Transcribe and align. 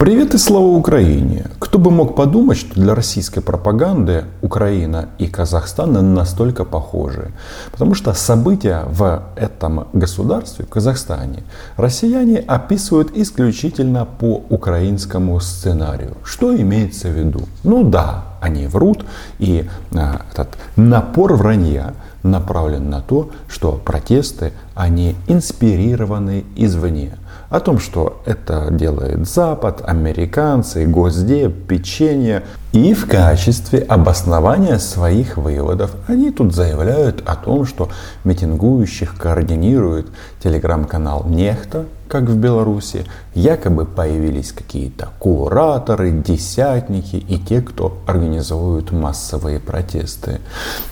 Привет 0.00 0.32
и 0.32 0.38
слава 0.38 0.64
Украине! 0.64 1.44
Кто 1.58 1.78
бы 1.78 1.90
мог 1.90 2.16
подумать, 2.16 2.56
что 2.56 2.72
для 2.80 2.94
российской 2.94 3.42
пропаганды 3.42 4.24
Украина 4.40 5.10
и 5.18 5.26
Казахстан 5.26 6.14
настолько 6.14 6.64
похожи. 6.64 7.32
Потому 7.70 7.92
что 7.92 8.14
события 8.14 8.84
в 8.88 9.22
этом 9.36 9.88
государстве, 9.92 10.64
в 10.64 10.70
Казахстане, 10.70 11.42
россияне 11.76 12.38
описывают 12.38 13.14
исключительно 13.14 14.06
по 14.06 14.42
украинскому 14.48 15.38
сценарию. 15.38 16.16
Что 16.24 16.56
имеется 16.56 17.08
в 17.08 17.18
виду? 17.18 17.42
Ну 17.62 17.84
да, 17.84 18.24
они 18.40 18.68
врут, 18.68 19.04
и 19.38 19.68
а, 19.92 20.22
этот 20.32 20.48
напор 20.76 21.34
вранья 21.34 21.92
направлен 22.22 22.88
на 22.88 23.02
то, 23.02 23.28
что 23.48 23.72
протесты, 23.72 24.54
они 24.74 25.14
инспирированы 25.28 26.46
извне 26.56 27.18
о 27.50 27.58
том, 27.58 27.80
что 27.80 28.22
это 28.26 28.68
делает 28.70 29.28
Запад, 29.28 29.82
американцы, 29.84 30.86
Госдеп, 30.86 31.66
печенье. 31.66 32.44
И 32.72 32.94
в 32.94 33.08
качестве 33.08 33.80
обоснования 33.80 34.78
своих 34.78 35.36
выводов 35.36 35.90
они 36.06 36.30
тут 36.30 36.54
заявляют 36.54 37.24
о 37.26 37.34
том, 37.34 37.66
что 37.66 37.88
митингующих 38.22 39.16
координирует 39.18 40.06
телеграм-канал 40.40 41.24
Нехта, 41.26 41.86
как 42.06 42.24
в 42.24 42.36
Беларуси, 42.36 43.04
якобы 43.34 43.84
появились 43.84 44.52
какие-то 44.52 45.08
кураторы, 45.18 46.12
десятники 46.12 47.16
и 47.16 47.38
те, 47.38 47.60
кто 47.60 47.98
организуют 48.06 48.92
массовые 48.92 49.58
протесты. 49.58 50.40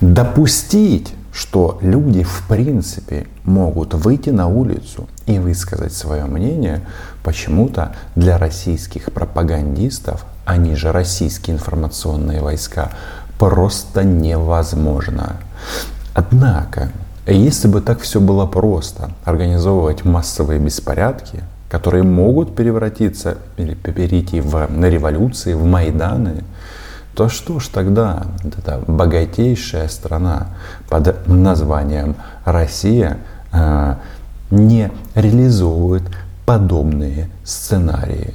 Допустить 0.00 1.14
что 1.38 1.78
люди 1.82 2.24
в 2.24 2.42
принципе 2.48 3.28
могут 3.44 3.94
выйти 3.94 4.30
на 4.30 4.48
улицу 4.48 5.08
и 5.26 5.38
высказать 5.38 5.92
свое 5.92 6.24
мнение, 6.24 6.80
почему-то 7.22 7.94
для 8.16 8.38
российских 8.38 9.12
пропагандистов, 9.12 10.24
они 10.44 10.74
же 10.74 10.90
российские 10.90 11.54
информационные 11.54 12.40
войска, 12.42 12.90
просто 13.38 14.02
невозможно. 14.02 15.36
Однако, 16.12 16.90
если 17.24 17.68
бы 17.68 17.82
так 17.82 18.00
все 18.00 18.20
было 18.20 18.44
просто, 18.44 19.12
организовывать 19.24 20.04
массовые 20.04 20.58
беспорядки, 20.58 21.44
которые 21.70 22.02
могут 22.02 22.56
превратиться 22.56 23.38
или 23.58 23.74
перейти 23.74 24.40
в, 24.40 24.66
на 24.68 24.86
революции, 24.86 25.52
в 25.52 25.64
Майданы, 25.64 26.42
то 27.18 27.28
что 27.28 27.58
ж 27.58 27.66
тогда 27.66 28.22
эта 28.44 28.80
богатейшая 28.86 29.88
страна 29.88 30.50
под 30.88 31.26
названием 31.26 32.14
Россия 32.44 33.18
э, 33.52 33.96
не 34.52 34.92
реализовывает 35.16 36.04
подобные 36.46 37.28
сценарии? 37.42 38.34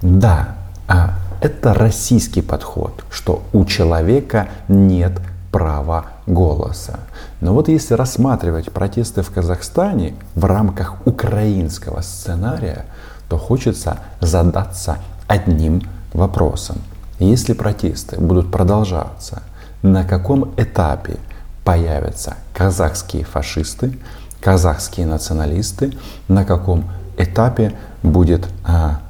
Да, 0.00 0.54
а 0.86 1.18
это 1.40 1.74
российский 1.74 2.40
подход, 2.40 3.04
что 3.10 3.42
у 3.52 3.64
человека 3.64 4.46
нет 4.68 5.20
права 5.50 6.04
голоса. 6.28 7.00
Но 7.40 7.52
вот 7.52 7.66
если 7.66 7.94
рассматривать 7.94 8.70
протесты 8.70 9.22
в 9.22 9.30
Казахстане 9.32 10.14
в 10.36 10.44
рамках 10.44 11.04
украинского 11.04 12.00
сценария, 12.02 12.84
то 13.28 13.38
хочется 13.38 13.98
задаться 14.20 14.98
одним 15.26 15.82
вопросом– 16.12 16.76
если 17.18 17.52
протесты 17.52 18.18
будут 18.20 18.50
продолжаться, 18.50 19.42
на 19.82 20.04
каком 20.04 20.54
этапе 20.56 21.16
появятся 21.64 22.36
казахские 22.52 23.24
фашисты, 23.24 23.98
казахские 24.40 25.06
националисты, 25.06 25.92
на 26.28 26.44
каком 26.44 26.84
этапе 27.16 27.74
будет 28.02 28.46
а, 28.64 29.00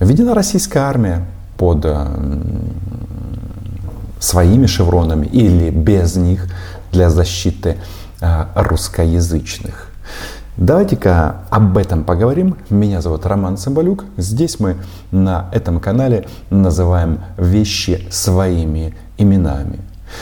введена 0.00 0.34
российская 0.34 0.80
армия 0.80 1.26
под 1.58 1.84
а, 1.84 2.08
своими 4.18 4.66
шевронами 4.66 5.26
или 5.26 5.70
без 5.70 6.16
них 6.16 6.48
для 6.92 7.10
защиты 7.10 7.76
а, 8.20 8.50
русскоязычных. 8.54 9.85
Давайте-ка 10.56 11.42
об 11.50 11.76
этом 11.76 12.02
поговорим. 12.02 12.56
Меня 12.70 13.02
зовут 13.02 13.26
Роман 13.26 13.58
Цымбалюк. 13.58 14.04
Здесь 14.16 14.58
мы 14.58 14.76
на 15.10 15.50
этом 15.52 15.80
канале 15.80 16.26
называем 16.48 17.20
вещи 17.36 18.06
своими 18.10 18.94
именами. 19.18 19.80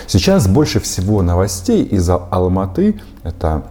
Сейчас 0.09 0.49
больше 0.49 0.81
всего 0.81 1.22
новостей 1.22 1.84
из 1.84 2.11
Алматы. 2.11 3.00
Это 3.22 3.62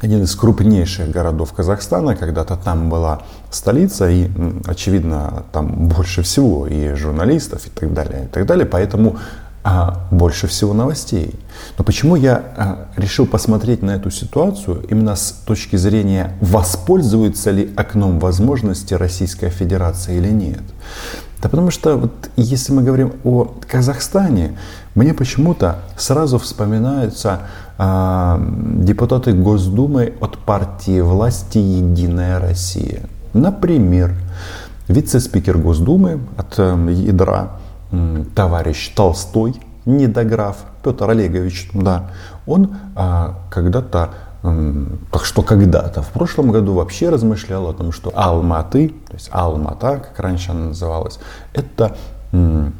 один 0.00 0.24
из 0.24 0.34
крупнейших 0.34 1.08
городов 1.10 1.52
Казахстана. 1.52 2.16
Когда-то 2.16 2.56
там 2.56 2.90
была 2.90 3.20
столица, 3.50 4.10
и, 4.10 4.28
очевидно, 4.66 5.44
там 5.52 5.86
больше 5.86 6.22
всего 6.22 6.66
и 6.66 6.94
журналистов, 6.94 7.64
и 7.68 7.70
так 7.70 7.94
далее, 7.94 8.24
и 8.24 8.26
так 8.26 8.44
далее. 8.46 8.66
Поэтому 8.66 9.18
а, 9.64 10.06
больше 10.10 10.48
всего 10.48 10.74
новостей. 10.74 11.34
Но 11.78 11.84
почему 11.84 12.16
я 12.16 12.42
а, 12.56 12.88
решил 12.96 13.26
посмотреть 13.26 13.82
на 13.82 13.92
эту 13.92 14.10
ситуацию 14.10 14.84
именно 14.88 15.14
с 15.14 15.30
точки 15.46 15.76
зрения, 15.76 16.32
воспользуется 16.40 17.50
ли 17.52 17.72
окном 17.76 18.18
возможности 18.18 18.94
Российская 18.94 19.50
Федерация 19.50 20.16
или 20.16 20.30
нет? 20.30 20.62
Да 21.40 21.48
потому 21.48 21.70
что 21.70 21.96
вот 21.96 22.30
если 22.36 22.72
мы 22.72 22.82
говорим 22.82 23.14
о 23.24 23.52
Казахстане, 23.68 24.56
мне 24.94 25.14
почему-то 25.14 25.78
сразу 25.96 26.38
вспоминаются 26.38 27.40
а, 27.78 28.40
депутаты 28.78 29.32
Госдумы 29.32 30.14
от 30.20 30.38
партии 30.38 31.00
власти 31.00 31.58
«Единая 31.58 32.40
Россия». 32.40 33.02
Например, 33.32 34.12
вице-спикер 34.88 35.56
Госдумы 35.56 36.20
от 36.36 36.58
э, 36.58 36.92
ядра 36.92 37.61
товарищ 38.34 38.92
Толстой, 38.94 39.54
недограф, 39.84 40.56
Петр 40.82 41.10
Олегович, 41.10 41.70
да, 41.74 42.10
он 42.46 42.76
а, 42.96 43.38
когда-то 43.50 44.10
так 45.12 45.24
что 45.24 45.42
когда-то, 45.42 46.02
в 46.02 46.08
прошлом 46.08 46.50
году 46.50 46.74
вообще 46.74 47.10
размышлял 47.10 47.68
о 47.68 47.72
том, 47.72 47.92
что 47.92 48.10
Алматы, 48.12 48.88
то 48.88 49.14
есть 49.14 49.28
Алмата, 49.30 49.98
как 49.98 50.18
раньше 50.18 50.50
она 50.50 50.66
называлась, 50.66 51.20
это 51.54 51.96
м, 52.32 52.74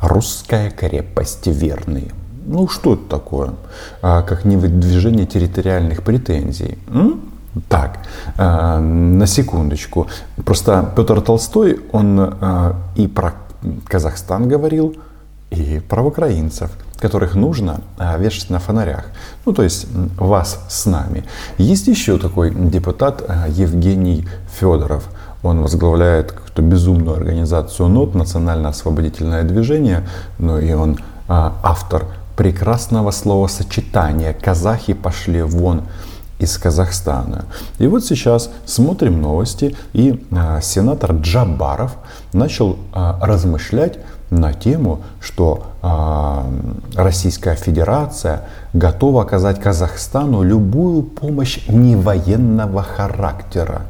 русская 0.00 0.70
крепость 0.70 1.48
верные. 1.48 2.12
Ну 2.46 2.68
что 2.68 2.94
это 2.94 3.08
такое? 3.08 3.54
А, 4.02 4.22
как 4.22 4.44
не 4.44 4.56
выдвижение 4.56 5.26
территориальных 5.26 6.04
претензий. 6.04 6.78
М? 6.88 7.22
Так, 7.68 7.98
э, 8.38 8.78
на 8.78 9.26
секундочку. 9.26 10.06
Просто 10.44 10.92
Петр 10.94 11.20
Толстой, 11.20 11.80
он 11.90 12.20
э, 12.20 12.72
и 12.94 13.08
про 13.08 13.34
Казахстан 13.86 14.48
говорил, 14.48 14.96
и 15.50 15.80
про 15.88 16.02
украинцев, 16.02 16.70
которых 16.98 17.34
нужно 17.34 17.80
а, 17.98 18.16
вешать 18.18 18.50
на 18.50 18.58
фонарях. 18.58 19.06
Ну, 19.44 19.52
то 19.52 19.62
есть 19.62 19.86
вас 20.16 20.64
с 20.68 20.86
нами. 20.86 21.24
Есть 21.58 21.88
еще 21.88 22.18
такой 22.18 22.54
депутат 22.54 23.24
а, 23.26 23.48
Евгений 23.48 24.26
Федоров. 24.58 25.08
Он 25.42 25.62
возглавляет 25.62 26.32
какую-то 26.32 26.62
безумную 26.62 27.16
организацию 27.16 27.88
НОТ, 27.88 28.14
Национально-освободительное 28.14 29.42
движение, 29.42 30.06
ну 30.38 30.58
и 30.58 30.72
он 30.72 30.98
а, 31.26 31.56
автор 31.62 32.04
прекрасного 32.36 33.10
словосочетания 33.10 34.32
«казахи 34.32 34.94
пошли 34.94 35.42
вон» 35.42 35.82
из 36.40 36.56
Казахстана. 36.58 37.44
И 37.78 37.86
вот 37.86 38.04
сейчас 38.04 38.50
смотрим 38.64 39.20
новости, 39.20 39.76
и 39.92 40.26
а, 40.32 40.60
сенатор 40.60 41.12
Джабаров 41.12 41.96
начал 42.32 42.76
а, 42.92 43.18
размышлять 43.20 43.98
на 44.30 44.52
тему, 44.52 45.00
что 45.20 45.64
а, 45.82 46.46
Российская 46.94 47.56
Федерация 47.56 48.44
готова 48.72 49.22
оказать 49.22 49.60
Казахстану 49.60 50.42
любую 50.42 51.02
помощь 51.02 51.60
невоенного 51.68 52.82
характера. 52.82 53.82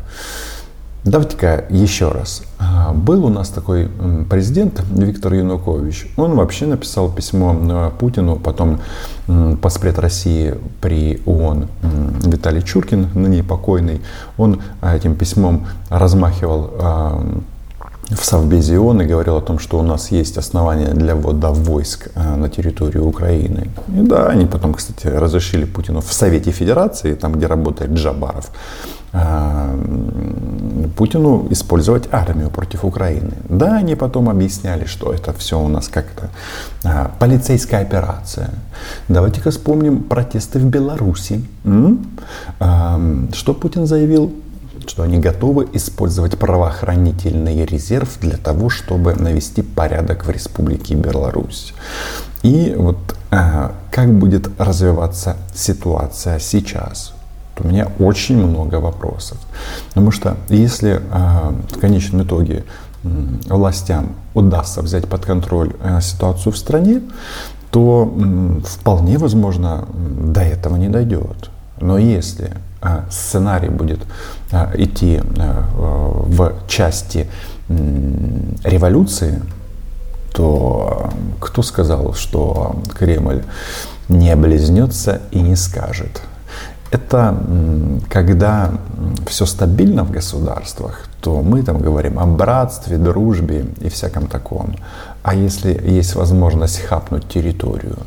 Давайте-ка 1.05 1.65
еще 1.71 2.11
раз. 2.11 2.43
А, 2.59 2.93
был 2.93 3.25
у 3.25 3.31
нас 3.31 3.49
такой 3.49 3.89
президент 4.29 4.83
Виктор 4.91 5.33
Янукович. 5.33 6.09
Он 6.19 6.37
вообще 6.37 6.67
написал 6.67 7.11
письмо 7.11 7.57
э, 7.59 7.91
Путину, 7.99 8.37
потом 8.37 8.81
поспред 9.63 9.99
России 9.99 10.55
при 10.81 11.23
ООН 11.25 11.69
Виталий 12.25 12.63
Чуркин, 12.63 13.09
ныне 13.15 13.43
покойный, 13.43 14.03
он 14.37 14.61
а, 14.81 14.95
этим 14.95 15.15
письмом 15.15 15.67
размахивал 15.89 16.71
а, 16.79 17.41
в 18.11 18.25
Совбезе 18.25 18.79
ООН 18.79 19.03
и 19.03 19.07
говорил 19.07 19.37
о 19.37 19.41
том, 19.41 19.59
что 19.59 19.79
у 19.79 19.83
нас 19.83 20.11
есть 20.11 20.39
основания 20.39 20.95
для 20.95 21.15
ввода 21.15 21.51
войск 21.51 22.11
на 22.15 22.49
территорию 22.49 23.07
Украины. 23.07 23.71
И 23.89 24.01
да, 24.01 24.27
они 24.27 24.47
потом, 24.47 24.75
кстати, 24.75 25.07
разрешили 25.07 25.65
Путину 25.65 26.01
в 26.01 26.13
Совете 26.13 26.51
Федерации, 26.51 27.15
там, 27.15 27.33
где 27.33 27.47
работает 27.47 27.93
Джабаров, 27.93 28.51
Путину 30.97 31.47
использовать 31.51 32.09
армию 32.13 32.51
против 32.51 32.85
Украины. 32.85 33.33
Да, 33.49 33.77
они 33.77 33.97
потом 33.97 34.29
объясняли, 34.29 34.85
что 34.85 35.13
это 35.13 35.33
все 35.33 35.59
у 35.59 35.69
нас 35.69 35.89
как-то 35.89 36.29
а, 36.85 37.11
полицейская 37.19 37.83
операция. 37.83 38.51
Давайте-ка 39.09 39.51
вспомним 39.51 40.05
протесты 40.05 40.61
в 40.61 40.65
Беларуси. 40.65 41.45
М? 41.65 42.07
А, 42.61 43.01
что 43.33 43.53
Путин 43.53 43.87
заявил? 43.87 44.33
Что 44.91 45.05
они 45.05 45.19
готовы 45.19 45.69
использовать 45.73 46.37
правоохранительный 46.37 47.65
резерв 47.65 48.19
для 48.21 48.37
того, 48.37 48.69
чтобы 48.71 49.15
навести 49.15 49.63
порядок 49.63 50.27
в 50.27 50.31
Республике 50.31 50.97
Беларусь. 50.97 51.75
И 52.43 52.75
вот 52.77 52.99
э, 53.31 53.71
как 53.93 54.13
будет 54.13 54.51
развиваться 54.59 55.37
ситуация 55.55 56.41
сейчас? 56.41 57.13
У 57.61 57.69
меня 57.69 57.87
очень 58.01 58.45
много 58.45 58.81
вопросов. 58.81 59.39
Потому 59.91 60.11
что 60.11 60.37
если 60.49 61.01
э, 61.01 61.53
в 61.71 61.79
конечном 61.79 62.25
итоге 62.25 62.65
властям 63.05 64.17
удастся 64.35 64.83
взять 64.83 65.07
под 65.07 65.25
контроль 65.25 65.73
э, 65.81 66.01
ситуацию 66.01 66.53
в 66.53 66.59
стране, 66.59 67.01
то 67.71 68.13
вполне 68.67 69.19
возможно 69.19 69.87
до 69.95 70.41
этого 70.41 70.75
не 70.75 70.89
дойдет. 70.89 71.51
Но 71.81 71.99
если 71.99 72.53
э, 72.83 73.03
сценарий 73.11 73.69
будет 73.71 74.01
э, 74.53 74.73
идти 74.77 75.21
в 75.35 76.53
части 76.69 77.29
революции, 78.65 79.41
то 80.33 81.11
кто 81.41 81.63
сказал, 81.63 82.15
что 82.15 82.77
Кремль 82.99 83.45
не 84.09 84.31
облизнется 84.31 85.21
и 85.31 85.41
не 85.41 85.57
скажет? 85.57 86.23
Это 86.91 87.37
когда 88.09 88.73
все 89.29 89.47
стабильно 89.47 90.03
в 90.03 90.11
государствах, 90.11 91.05
то 91.21 91.41
мы 91.43 91.63
там 91.63 91.79
говорим 91.79 92.19
о 92.19 92.27
братстве, 92.27 92.97
дружбе 92.99 93.67
и 93.81 93.89
всяком 93.89 94.27
таком. 94.27 94.75
А 95.23 95.35
если 95.35 95.79
есть 95.87 96.15
возможность 96.15 96.81
хапнуть 96.81 97.29
территорию, 97.29 97.99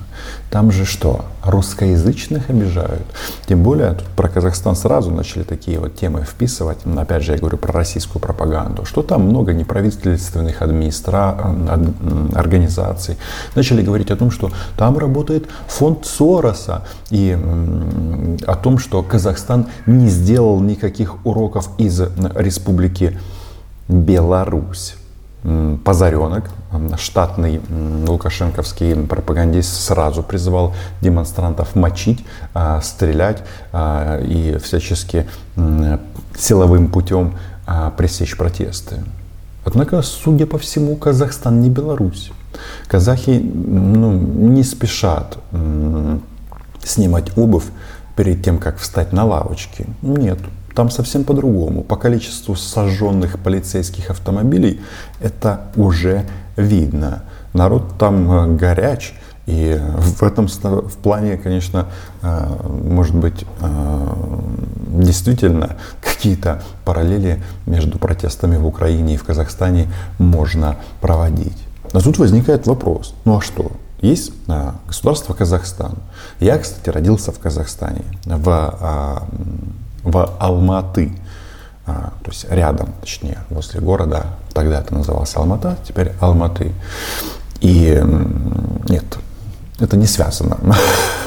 там 0.50 0.72
же 0.72 0.84
что? 0.84 1.26
Русскоязычных 1.44 2.50
обижают. 2.50 3.04
Тем 3.46 3.62
более, 3.62 3.92
тут 3.92 4.08
про 4.08 4.30
Казахстан 4.30 4.76
сразу 4.76 5.12
начали 5.12 5.44
такие 5.44 5.80
вот 5.80 5.96
темы 5.96 6.24
вписывать. 6.24 6.80
Опять 6.86 7.24
же, 7.24 7.34
я 7.34 7.38
говорю 7.38 7.58
про 7.58 7.72
российскую 7.72 8.20
пропаганду. 8.20 8.86
Что 8.86 9.04
там 9.04 9.24
много 9.24 9.54
неправительственных 9.54 10.62
администра... 10.62 11.38
организаций. 12.34 13.18
Начали 13.56 13.84
говорить 13.84 14.10
о 14.10 14.16
том, 14.16 14.32
что 14.32 14.52
там 14.76 14.98
работает 14.98 15.48
фонд 15.68 16.06
Сороса. 16.08 16.84
И 17.12 17.38
о 18.48 18.56
том, 18.56 18.80
что 18.80 19.04
Казахстан 19.04 19.68
не 19.86 20.08
сделал 20.08 20.60
никаких 20.62 21.24
уроков 21.26 21.70
из 21.78 22.02
республики 22.36 23.20
Беларусь. 23.88 24.96
Позаренок, 25.84 26.50
штатный 26.98 27.62
лукашенковский 28.08 28.96
пропагандист 28.96 29.74
сразу 29.74 30.24
призывал 30.24 30.74
демонстрантов 31.02 31.76
мочить, 31.76 32.26
а, 32.54 32.82
стрелять 32.82 33.44
а, 33.72 34.20
и 34.20 34.58
всячески 34.58 35.28
силовым 36.38 36.88
путем 36.90 37.36
а, 37.66 37.92
пресечь 37.92 38.38
протесты. 38.38 39.04
Однако, 39.66 40.02
судя 40.02 40.46
по 40.46 40.58
всему, 40.58 40.96
Казахстан 40.96 41.62
не 41.62 41.70
Беларусь. 41.70 42.32
Казахи 42.88 43.40
ну, 43.40 44.12
не 44.12 44.64
спешат 44.64 45.38
снимать 46.84 47.38
обувь 47.38 47.66
перед 48.16 48.44
тем, 48.44 48.60
как 48.60 48.78
встать 48.78 49.14
на 49.14 49.26
лавочке. 49.26 49.88
Нет, 50.02 50.40
там 50.76 50.90
совсем 50.90 51.24
по-другому. 51.24 51.84
По 51.84 51.96
количеству 51.96 52.56
сожженных 52.56 53.40
полицейских 53.40 54.10
автомобилей 54.10 54.82
это 55.20 55.62
уже 55.76 56.26
видно. 56.56 57.24
Народ 57.54 57.98
там 57.98 58.32
э, 58.32 58.56
горяч. 58.56 59.14
И 59.46 59.78
в 59.98 60.24
этом 60.24 60.48
в 60.48 60.98
плане, 60.98 61.36
конечно, 61.36 61.88
э, 62.22 62.48
может 62.70 63.16
быть, 63.16 63.46
э, 63.60 64.16
действительно 64.88 65.76
какие-то 66.02 66.64
параллели 66.86 67.44
между 67.66 68.00
протестами 68.00 68.56
в 68.56 68.66
Украине 68.66 69.16
и 69.16 69.18
в 69.18 69.26
Казахстане 69.26 69.92
можно 70.18 70.78
проводить. 71.02 71.58
Но 71.92 72.00
тут 72.00 72.20
возникает 72.20 72.68
вопрос, 72.68 73.14
ну 73.26 73.38
а 73.38 73.42
что? 73.42 73.72
Есть 74.02 74.32
государство 74.88 75.34
Казахстан. 75.34 75.96
Я, 76.40 76.58
кстати, 76.58 76.90
родился 76.90 77.32
в 77.32 77.40
Казахстане, 77.40 78.04
в 78.26 78.50
а, 78.50 79.28
в 80.04 80.36
Алматы, 80.40 81.12
а, 81.86 82.14
то 82.24 82.32
есть 82.32 82.46
рядом, 82.50 82.94
точнее, 83.02 83.40
возле 83.50 83.82
города. 83.82 84.28
Тогда 84.54 84.80
это 84.80 84.94
называлось 84.94 85.36
Алмата, 85.36 85.78
теперь 85.88 86.12
Алматы. 86.20 86.72
И 87.60 88.02
нет, 88.90 89.18
это 89.80 89.98
не 89.98 90.06
связано 90.06 90.58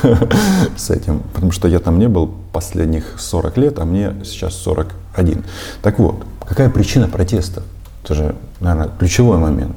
с 0.76 0.90
этим, 0.90 1.20
потому 1.34 1.52
что 1.52 1.69
я 1.69 1.78
там 1.78 1.99
не 1.99 2.08
был 2.08 2.32
последних 2.52 3.17
40 3.19 3.56
лет, 3.58 3.78
а 3.78 3.84
мне 3.84 4.14
сейчас 4.25 4.55
41. 4.55 5.44
Так 5.82 5.99
вот, 5.99 6.25
какая 6.46 6.70
причина 6.70 7.08
протеста? 7.08 7.62
Это 8.05 8.14
же, 8.14 8.37
наверное, 8.61 8.90
ключевой 8.99 9.38
момент. 9.38 9.76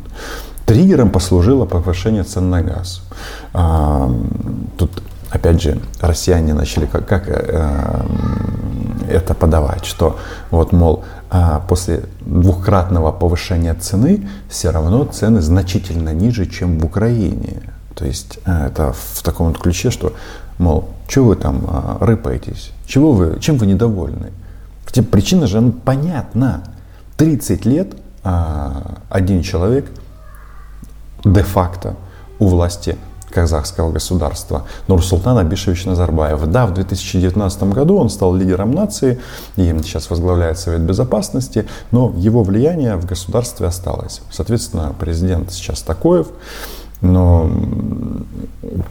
Триггером 0.65 1.09
послужило 1.09 1.65
повышение 1.65 2.23
цен 2.23 2.49
на 2.49 2.61
газ. 2.61 3.01
А, 3.53 4.13
тут, 4.77 5.01
опять 5.31 5.61
же, 5.61 5.79
россияне 5.99 6.53
начали 6.53 6.85
как, 6.85 7.07
как 7.07 7.23
э, 7.27 8.01
это 9.09 9.33
подавать, 9.33 9.85
что 9.85 10.17
вот, 10.51 10.71
мол, 10.71 11.03
а, 11.29 11.59
после 11.67 12.05
двухкратного 12.21 13.11
повышения 13.11 13.73
цены 13.75 14.27
все 14.49 14.71
равно 14.71 15.05
цены 15.05 15.41
значительно 15.41 16.13
ниже, 16.13 16.45
чем 16.45 16.79
в 16.79 16.85
Украине. 16.85 17.61
То 17.95 18.05
есть 18.05 18.39
а, 18.45 18.67
это 18.67 18.93
в 18.93 19.21
таком 19.21 19.49
вот 19.49 19.59
ключе, 19.59 19.91
что, 19.91 20.13
мол, 20.57 20.89
что 21.07 21.25
вы 21.25 21.35
там 21.35 21.65
а, 21.67 21.97
рыпаетесь, 21.99 22.71
чего 22.87 23.13
вы, 23.13 23.39
чем 23.39 23.57
вы 23.57 23.67
недовольны? 23.67 24.31
Хотя 24.85 25.03
причина 25.03 25.45
же 25.47 25.61
ну, 25.61 25.71
понятна. 25.71 26.63
30 27.17 27.65
лет 27.65 27.95
один 28.23 29.43
человек 29.43 29.91
де-факто 31.25 31.95
у 32.39 32.47
власти 32.47 32.95
казахского 33.29 33.91
государства 33.91 34.65
Нурсултан 34.87 35.37
Абишевич 35.37 35.85
Назарбаев. 35.85 36.45
Да, 36.47 36.65
в 36.65 36.73
2019 36.73 37.63
году 37.63 37.97
он 37.97 38.09
стал 38.09 38.35
лидером 38.35 38.71
нации 38.71 39.19
и 39.55 39.63
сейчас 39.83 40.09
возглавляет 40.09 40.57
Совет 40.57 40.81
Безопасности, 40.81 41.65
но 41.91 42.13
его 42.15 42.43
влияние 42.43 42.95
в 42.95 43.05
государстве 43.05 43.67
осталось. 43.67 44.21
Соответственно, 44.31 44.93
президент 44.99 45.51
сейчас 45.51 45.81
Такоев, 45.81 46.27
но 47.01 47.49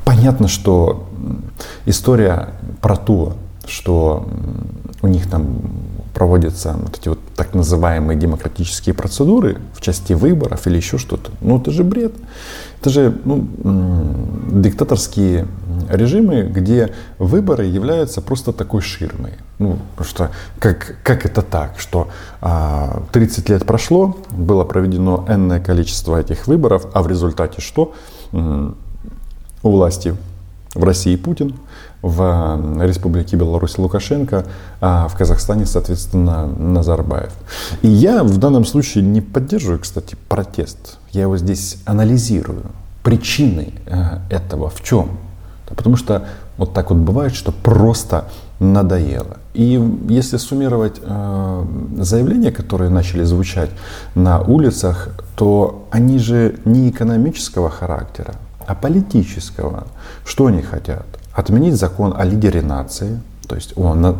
понятно, 0.05 0.49
что 0.49 1.06
история 1.85 2.50
про 2.81 2.96
то, 2.96 3.35
что 3.67 4.26
у 5.02 5.06
них 5.06 5.29
там 5.29 5.58
проводятся 6.18 6.72
вот 6.72 6.98
эти 6.98 7.08
вот 7.08 7.20
так 7.36 7.54
называемые 7.54 8.18
демократические 8.18 8.92
процедуры 8.92 9.58
в 9.72 9.80
части 9.80 10.14
выборов 10.14 10.66
или 10.66 10.76
еще 10.76 10.98
что-то. 10.98 11.30
Ну, 11.40 11.60
это 11.60 11.70
же 11.70 11.84
бред. 11.84 12.12
Это 12.80 12.90
же 12.90 13.16
ну, 13.25 13.46
диктаторские 14.50 15.46
режимы, 15.88 16.42
где 16.42 16.92
выборы 17.18 17.66
являются 17.66 18.20
просто 18.20 18.52
такой 18.52 18.80
ширмой. 18.80 19.34
Ну, 19.60 19.78
что 20.00 20.30
как, 20.58 20.96
как 21.04 21.25
это 21.25 21.42
так, 21.42 21.78
что 21.78 22.08
а, 22.40 23.04
30 23.12 23.48
лет 23.50 23.64
прошло, 23.64 24.16
было 24.32 24.64
проведено 24.64 25.25
энное 25.28 25.60
количество 25.60 26.20
этих 26.20 26.48
выборов, 26.48 26.87
а 26.94 27.02
в 27.02 27.08
результате 27.08 27.60
что? 27.60 27.94
У 28.32 29.70
власти 29.70 30.16
в 30.75 30.84
России 30.84 31.16
Путин, 31.16 31.54
в 32.02 32.80
Республике 32.80 33.37
Беларусь 33.37 33.78
Лукашенко, 33.78 34.44
а 34.80 35.08
в 35.08 35.16
Казахстане, 35.16 35.66
соответственно, 35.66 36.46
Назарбаев. 36.46 37.32
И 37.82 37.88
я 37.88 38.22
в 38.22 38.38
данном 38.38 38.64
случае 38.64 39.04
не 39.04 39.20
поддерживаю, 39.20 39.80
кстати, 39.80 40.16
протест. 40.28 40.98
Я 41.10 41.22
его 41.22 41.37
здесь 41.37 41.78
анализирую. 41.87 42.62
Причины 43.02 43.72
э, 43.87 44.18
этого 44.30 44.68
в 44.70 44.82
чем? 44.82 45.18
Потому 45.66 45.96
что 45.96 46.26
вот 46.56 46.72
так 46.72 46.90
вот 46.90 46.98
бывает, 46.98 47.34
что 47.34 47.52
просто 47.52 48.28
надоело. 48.60 49.38
И 49.54 49.80
если 50.08 50.37
суммировать 50.37 51.00
э, 51.02 51.66
заявления, 51.98 52.52
которые 52.52 52.90
начали 52.90 53.22
звучать 53.25 53.70
на 54.14 54.40
улицах, 54.40 55.10
то 55.37 55.87
они 55.90 56.18
же 56.18 56.56
не 56.64 56.90
экономического 56.90 57.70
характера, 57.70 58.34
а 58.68 58.75
политического. 58.75 59.84
Что 60.25 60.46
они 60.46 60.60
хотят? 60.60 61.06
Отменить 61.32 61.75
закон 61.75 62.14
о 62.16 62.25
лидере 62.25 62.60
нации, 62.60 63.18
то 63.48 63.56
есть 63.56 63.72
о 63.76 63.94
на, 63.94 64.14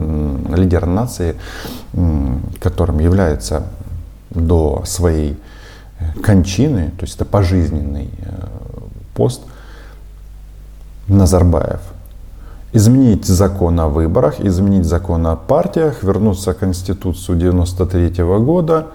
лидер 0.57 0.87
нации, 0.87 1.37
которым 2.59 2.99
является 2.99 3.65
до 4.31 4.83
своей 4.87 5.37
э, 6.01 6.19
кончины, 6.23 6.93
то 6.99 7.05
есть 7.05 7.17
это 7.17 7.27
пожизненный 7.27 8.09
э, 8.23 8.47
пост 9.15 9.43
Назарбаев. 11.09 11.81
Изменить 12.73 13.27
закон 13.27 13.79
о 13.81 13.89
выборах, 13.89 14.41
изменить 14.41 14.87
закон 14.87 15.27
о 15.27 15.37
партиях, 15.37 16.03
вернуться 16.03 16.55
к 16.55 16.59
Конституцию 16.59 17.37
93 17.39 18.25
года. 18.25 18.87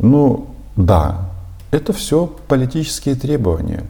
Ну, 0.00 0.48
да, 0.74 1.27
это 1.70 1.92
все 1.92 2.26
политические 2.48 3.14
требования. 3.14 3.84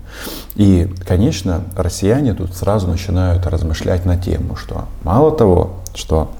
И, 0.56 0.92
конечно, 1.06 1.62
россияне 1.76 2.35
тут 2.35 2.56
сразу 2.56 2.88
начинают 2.88 3.47
размышлять 3.47 4.04
на 4.04 4.16
тему, 4.16 4.56
что 4.56 4.87
мало 5.02 5.30
того, 5.30 5.76
что 5.94 6.30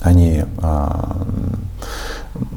Они, 0.00 0.44
а, 0.62 1.26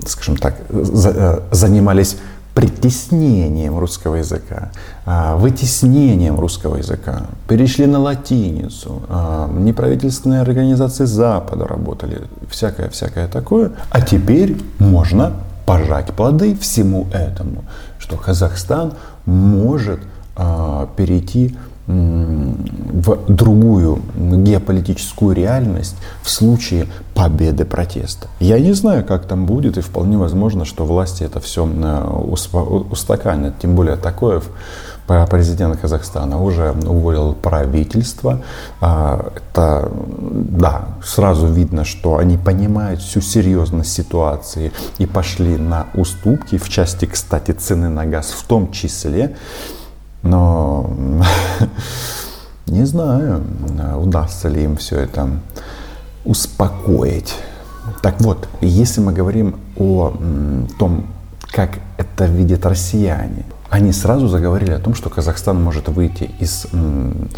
скажем 0.05 0.37
так, 0.37 0.55
э, 0.69 1.39
занимались 1.51 2.17
притеснением 2.53 3.79
русского 3.79 4.17
языка, 4.17 4.71
а, 5.05 5.37
вытеснением 5.37 6.39
русского 6.39 6.77
языка, 6.77 7.27
перешли 7.47 7.85
на 7.85 7.99
латиницу, 7.99 9.01
а, 9.09 9.49
неправительственные 9.49 10.41
организации 10.41 11.05
Запада 11.05 11.65
работали, 11.65 12.21
всякое-всякое 12.49 13.27
такое. 13.27 13.71
А 13.89 14.01
теперь 14.01 14.57
можно 14.79 15.33
пожать 15.71 16.07
плоды 16.07 16.53
всему 16.53 17.07
этому, 17.13 17.63
что 17.97 18.17
Казахстан 18.17 18.95
может 19.25 20.01
а, 20.35 20.89
перейти 20.97 21.55
в 21.87 23.17
другую 23.27 24.01
геополитическую 24.15 25.33
реальность 25.33 25.95
в 26.23 26.29
случае 26.29 26.87
победы 27.13 27.63
протеста. 27.63 28.27
Я 28.41 28.59
не 28.59 28.73
знаю, 28.73 29.05
как 29.05 29.25
там 29.25 29.45
будет, 29.45 29.77
и 29.77 29.81
вполне 29.81 30.17
возможно, 30.17 30.65
что 30.65 30.85
власти 30.85 31.23
это 31.23 31.39
все 31.39 31.65
э, 31.65 32.07
устаканят. 32.91 33.55
Тем 33.59 33.75
более 33.75 33.95
Такоев, 33.95 34.49
президент 35.07 35.79
Казахстана, 35.79 36.41
уже 36.41 36.71
уволил 36.71 37.33
правительство. 37.33 38.41
А, 38.79 39.31
это, 39.35 39.91
да, 39.91 40.85
сразу 41.03 41.47
видно, 41.47 41.85
что 41.85 42.17
они 42.17 42.37
понимают 42.37 43.01
всю 43.01 43.21
серьезность 43.21 43.91
ситуации 43.91 44.71
и 44.99 45.05
пошли 45.05 45.57
на 45.57 45.87
уступки 45.93 46.57
в 46.57 46.69
части, 46.69 47.05
кстати, 47.05 47.51
цены 47.51 47.89
на 47.89 48.05
газ 48.05 48.31
в 48.31 48.45
том 48.47 48.71
числе. 48.71 49.35
Но 50.23 50.89
не 52.67 52.85
знаю, 52.85 53.43
удастся 53.97 54.47
ли 54.47 54.63
им 54.63 54.77
все 54.77 54.99
это 54.99 55.29
успокоить. 56.25 57.35
Так 58.01 58.21
вот, 58.21 58.47
если 58.61 59.01
мы 59.01 59.11
говорим 59.11 59.55
о 59.77 60.13
том, 60.79 61.07
как 61.51 61.79
это 61.97 62.25
видят 62.25 62.65
россияне, 62.65 63.45
они 63.71 63.93
сразу 63.93 64.27
заговорили 64.27 64.71
о 64.71 64.79
том, 64.79 64.93
что 64.93 65.09
Казахстан 65.09 65.63
может 65.63 65.87
выйти 65.87 66.29
из 66.39 66.67
м, 66.73 67.29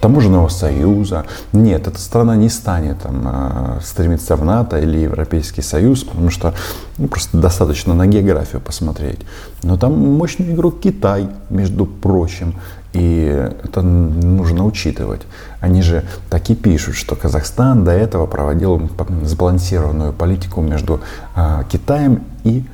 таможенного 0.00 0.48
союза. 0.48 1.26
Нет, 1.52 1.86
эта 1.86 1.98
страна 1.98 2.34
не 2.34 2.48
станет 2.48 3.02
там, 3.02 3.22
э, 3.26 3.80
стремиться 3.84 4.36
в 4.36 4.44
НАТО 4.44 4.78
или 4.78 4.96
Европейский 5.00 5.60
Союз, 5.60 6.02
потому 6.04 6.30
что 6.30 6.54
ну, 6.96 7.08
просто 7.08 7.36
достаточно 7.36 7.92
на 7.94 8.06
географию 8.06 8.62
посмотреть. 8.62 9.20
Но 9.62 9.76
там 9.76 9.92
мощный 10.16 10.54
игрок 10.54 10.80
Китай, 10.80 11.28
между 11.50 11.84
прочим. 11.84 12.54
И 12.94 13.50
это 13.62 13.82
нужно 13.82 14.64
учитывать. 14.64 15.20
Они 15.60 15.82
же 15.82 16.04
так 16.30 16.48
и 16.48 16.54
пишут, 16.54 16.94
что 16.94 17.16
Казахстан 17.16 17.84
до 17.84 17.90
этого 17.90 18.26
проводил 18.26 18.90
сбалансированную 19.24 20.14
политику 20.14 20.62
между 20.62 21.02
э, 21.36 21.64
Китаем 21.70 22.22
и 22.44 22.64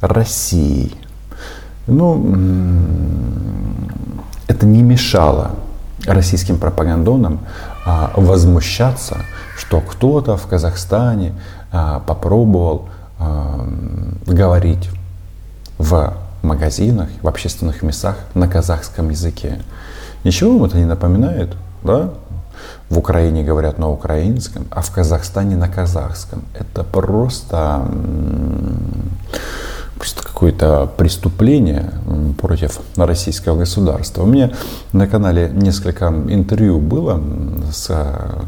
Россией. 0.00 1.05
Ну, 1.86 2.34
это 4.48 4.66
не 4.66 4.82
мешало 4.82 5.52
российским 6.04 6.58
пропагандонам 6.58 7.40
а, 7.84 8.12
возмущаться, 8.16 9.18
что 9.56 9.80
кто-то 9.80 10.36
в 10.36 10.46
Казахстане 10.46 11.34
а, 11.72 12.00
попробовал 12.00 12.88
а, 13.18 13.68
говорить 14.26 14.90
в 15.78 16.14
магазинах, 16.42 17.08
в 17.22 17.28
общественных 17.28 17.82
местах 17.82 18.16
на 18.34 18.48
казахском 18.48 19.10
языке. 19.10 19.60
Ничего 20.24 20.54
вам 20.54 20.64
это 20.64 20.76
не 20.78 20.84
напоминает, 20.84 21.54
да? 21.82 22.10
В 22.88 22.98
Украине 22.98 23.44
говорят 23.44 23.78
на 23.78 23.90
украинском, 23.90 24.66
а 24.70 24.80
в 24.80 24.90
Казахстане 24.90 25.56
на 25.56 25.68
казахском. 25.68 26.42
Это 26.54 26.82
просто 26.84 27.86
какое-то 29.98 30.92
преступление 30.96 31.92
против 32.40 32.80
российского 32.96 33.56
государства. 33.56 34.22
У 34.22 34.26
меня 34.26 34.52
на 34.92 35.06
канале 35.06 35.50
несколько 35.52 36.06
интервью 36.28 36.78
было 36.78 37.20
с 37.72 37.90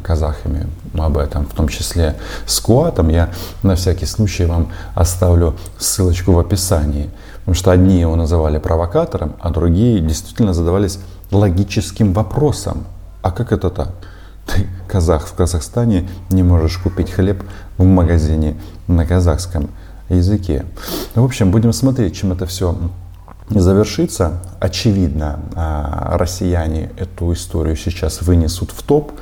казахами 0.03 0.67
об 0.99 1.17
этом, 1.17 1.47
в 1.47 1.55
том 1.55 1.69
числе 1.69 2.17
с 2.47 2.61
Куатом. 2.61 3.09
Я 3.09 3.31
на 3.63 3.75
всякий 3.75 4.07
случай 4.07 4.45
вам 4.45 4.69
оставлю 4.95 5.57
ссылочку 5.79 6.33
в 6.33 6.39
описании. 6.39 7.11
Потому 7.41 7.55
что 7.55 7.71
одни 7.71 8.01
его 8.01 8.15
называли 8.17 8.59
провокатором, 8.59 9.33
а 9.41 9.51
другие 9.51 10.01
действительно 10.01 10.53
задавались 10.53 10.99
логическим 11.31 12.13
вопросом. 12.13 12.85
А 13.23 13.31
как 13.31 13.53
это 13.53 13.71
так? 13.71 13.89
Ты, 14.47 14.67
казах 14.87 15.27
в 15.27 15.35
Казахстане, 15.35 16.09
не 16.31 16.43
можешь 16.43 16.79
купить 16.79 17.11
хлеб 17.11 17.43
в 17.79 17.85
магазине 17.85 18.57
на 18.87 19.07
казахском 19.07 19.71
языке. 20.09 20.65
В 21.15 21.25
общем, 21.25 21.51
будем 21.51 21.73
смотреть, 21.73 22.17
чем 22.17 22.33
это 22.33 22.47
все 22.47 22.77
завершится. 23.51 24.41
Очевидно, 24.61 25.41
а, 25.55 26.17
россияне 26.19 26.91
эту 26.97 27.33
историю 27.33 27.77
сейчас 27.77 28.23
вынесут 28.23 28.73
в 28.73 28.83
топ. 28.83 29.13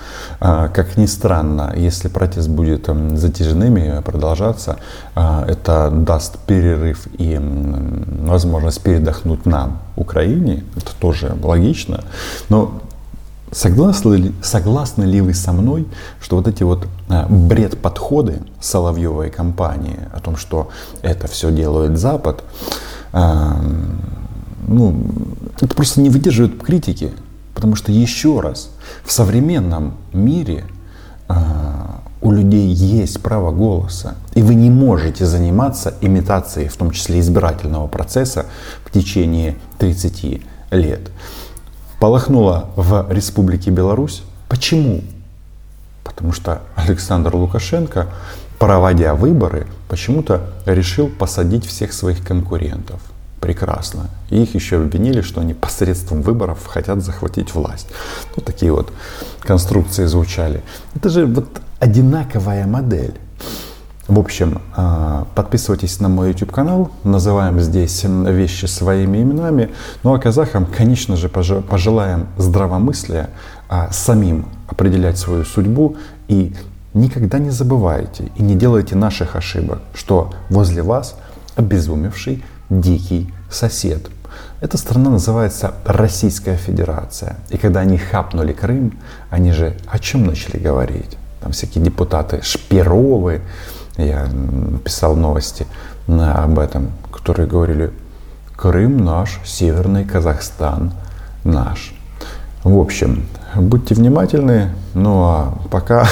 А, 0.41 0.69
как 0.69 0.97
ни 0.97 1.07
странно, 1.07 1.73
если 1.77 2.09
протест 2.09 2.49
будет 2.49 2.89
затяжными 3.13 4.01
продолжаться, 4.03 4.77
а, 5.15 5.45
это 5.47 5.91
даст 5.91 6.39
перерыв 6.41 7.07
и 7.19 7.39
возможность 7.41 8.83
передохнуть 8.83 9.47
нам, 9.47 9.81
Украине. 9.97 10.65
Это 10.77 10.91
тоже 10.99 11.37
логично. 11.43 12.05
Но 12.49 12.81
Согласны 13.57 14.17
ли, 14.17 14.35
согласны 14.43 15.05
ли 15.05 15.23
вы 15.23 15.33
со 15.33 15.51
мной, 15.51 15.87
что 16.21 16.37
вот 16.37 16.47
эти 16.47 16.63
вот 16.63 16.87
а, 17.09 17.27
бред-подходы 17.27 18.43
Соловьевой 18.61 19.31
компании 19.31 19.99
о 20.13 20.21
том, 20.21 20.37
что 20.37 20.69
это 21.01 21.27
все 21.27 21.51
делает 21.51 21.99
Запад, 21.99 22.45
а, 23.13 23.59
ну, 24.69 24.95
это 25.59 25.75
просто 25.75 26.03
не 26.03 26.11
выдерживает 26.11 26.63
критики. 26.63 27.13
Потому 27.55 27.77
что 27.77 27.93
еще 27.93 28.41
раз, 28.41 28.69
в 29.07 29.11
современном 29.11 29.97
мире 30.13 30.65
а, 31.27 32.03
у 32.21 32.33
людей 32.33 32.69
есть 32.69 33.23
право 33.23 33.53
голоса. 33.53 34.17
И 34.35 34.43
вы 34.43 34.55
не 34.55 34.69
можете 34.69 35.25
заниматься 35.25 35.95
имитацией, 36.03 36.69
в 36.69 36.77
том 36.77 36.91
числе 36.91 37.21
избирательного 37.21 37.87
процесса, 37.87 38.45
в 38.85 38.91
течение 38.91 39.57
30 39.79 40.43
лет 40.73 41.11
полыхнуло 42.01 42.71
в 42.77 43.07
Республике 43.11 43.71
Беларусь. 43.71 44.23
Почему? 44.49 45.03
Потому 46.05 46.33
что 46.33 46.63
Александр 46.77 47.35
Лукашенко, 47.35 48.09
проводя 48.59 49.15
выборы, 49.15 49.67
почему-то 49.89 50.41
решил 50.67 51.09
посадить 51.09 51.67
всех 51.67 51.93
своих 51.93 52.25
конкурентов. 52.25 53.01
Прекрасно. 53.41 54.09
И 54.31 54.43
их 54.43 54.55
еще 54.55 54.77
обвинили, 54.77 55.21
что 55.21 55.41
они 55.41 55.55
посредством 55.55 56.23
выборов 56.23 56.67
хотят 56.67 57.03
захватить 57.03 57.55
власть. 57.55 57.89
Вот 58.35 58.45
такие 58.45 58.73
вот 58.73 58.93
конструкции 59.41 60.07
звучали. 60.07 60.63
Это 60.95 61.11
же 61.11 61.27
вот 61.27 61.47
одинаковая 61.79 62.67
модель. 62.67 63.15
В 64.09 64.21
общем, 64.21 64.63
а, 64.77 65.27
подписывайтесь 65.35 65.99
на 65.99 66.09
мой 66.09 66.29
YouTube 66.29 66.53
канал, 66.53 66.93
называем 67.03 67.59
здесь 67.59 68.05
вещи 68.05 68.67
своими 68.67 69.21
именами. 69.21 69.71
Ну 70.05 70.15
а 70.15 70.21
казахам, 70.21 70.65
конечно 70.65 71.17
же, 71.17 71.29
пожелаем 71.29 72.29
здравомыслия, 72.39 73.31
а 73.69 73.91
самим 73.91 74.47
определять 74.69 75.19
свою 75.19 75.45
судьбу 75.45 75.97
и 76.29 76.55
никогда 76.95 77.41
не 77.41 77.51
забывайте 77.51 78.31
и 78.37 78.43
не 78.43 78.55
делайте 78.55 78.95
наших 78.95 79.35
ошибок, 79.35 79.81
что 79.93 80.33
возле 80.51 80.83
вас 80.83 81.17
обезумевший 81.57 82.45
дикий 82.71 83.35
сосед. 83.51 84.09
Эта 84.61 84.79
страна 84.79 85.11
называется 85.11 85.75
Российская 85.85 86.57
Федерация. 86.57 87.39
И 87.51 87.59
когда 87.59 87.81
они 87.81 87.99
хапнули 87.99 88.53
Крым, 88.53 88.99
они 89.31 89.51
же 89.51 89.77
о 89.89 89.99
чем 89.99 90.27
начали 90.27 90.59
говорить? 90.59 91.19
Там 91.41 91.51
всякие 91.53 91.83
депутаты 91.83 92.41
Шпировы, 92.43 93.43
я 93.97 94.29
писал 94.85 95.17
новости 95.17 95.67
об 96.09 96.59
этом, 96.59 96.91
которые 97.13 97.49
говорили, 97.49 97.93
Крым 98.57 99.05
наш, 99.05 99.39
Северный 99.45 100.05
Казахстан 100.05 100.93
наш. 101.45 101.95
В 102.65 102.79
общем, 102.79 103.27
будьте 103.55 103.95
внимательны, 103.95 104.71
ну 104.95 105.23
а 105.25 105.59
пока, 105.71 106.07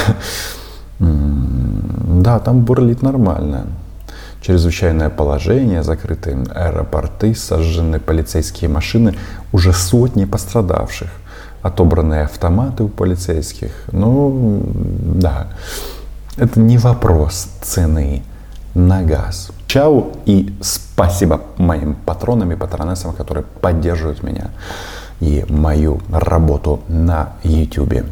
да, 0.99 2.39
там 2.39 2.65
бурлит 2.65 3.03
нормально. 3.03 3.67
Чрезвычайное 4.43 5.09
положение, 5.09 5.83
закрытые 5.83 6.45
аэропорты, 6.55 7.35
сожжены 7.35 7.99
полицейские 7.99 8.69
машины, 8.69 9.15
уже 9.53 9.73
сотни 9.73 10.27
пострадавших, 10.27 11.09
отобранные 11.63 12.25
автоматы 12.25 12.83
у 12.83 12.89
полицейских. 12.89 13.73
Ну, 13.91 14.63
да. 14.67 15.49
Это 16.37 16.59
не 16.59 16.79
вопрос 16.79 17.49
цены 17.63 18.23
на 18.75 19.03
газ. 19.03 19.53
Чао 19.69 20.13
и 20.27 20.53
спасибо 20.61 21.43
моим 21.59 21.95
патронам 21.95 22.51
и 22.51 22.57
патронессам, 22.57 23.13
которые 23.13 23.45
поддерживают 23.61 24.25
меня 24.25 24.51
и 25.21 25.45
мою 25.49 26.01
работу 26.11 26.81
на 26.89 27.35
YouTube. 27.45 28.05